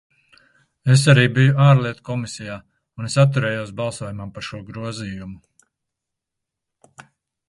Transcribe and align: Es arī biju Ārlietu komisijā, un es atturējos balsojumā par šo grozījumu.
Es 0.93 1.01
arī 1.11 1.25
biju 1.33 1.51
Ārlietu 1.65 2.05
komisijā, 2.07 2.55
un 3.01 3.09
es 3.09 3.17
atturējos 3.25 3.73
balsojumā 3.81 4.27
par 4.39 4.47
šo 4.49 4.63
grozījumu. 4.71 5.37